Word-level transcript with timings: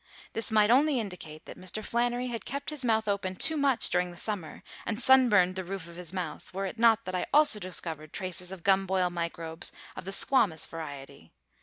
This 0.33 0.51
might 0.51 0.71
only 0.71 0.99
indicate 0.99 1.45
that 1.45 1.59
Mr. 1.59 1.85
Flannery 1.85 2.25
had 2.29 2.43
kept 2.43 2.71
his 2.71 2.83
mouth 2.83 3.07
open 3.07 3.35
too 3.35 3.55
much 3.55 3.87
during 3.91 4.09
the 4.09 4.17
summer, 4.17 4.63
and 4.83 4.99
sunburned 4.99 5.53
the 5.55 5.63
roof 5.63 5.87
of 5.87 5.95
his 5.95 6.11
mouth, 6.11 6.51
were 6.55 6.65
it 6.65 6.79
not 6.79 7.05
that 7.05 7.13
I 7.13 7.27
also 7.31 7.59
discovered 7.59 8.11
traces 8.11 8.51
of 8.51 8.63
gumboil 8.63 9.11
microbes 9.11 9.71
of 9.95 10.05
the 10.05 10.11
squamous 10.11 10.65
variety. 10.65 11.31